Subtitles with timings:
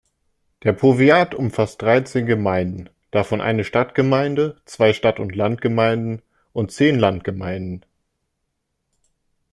[0.63, 7.85] Der Powiat umfasst dreizehn Gemeinden, davon eine Stadtgemeinde, zwei Stadt-und-Land-Gemeinden und zehn Landgemeinden.